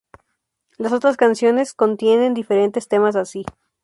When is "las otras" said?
0.79-1.15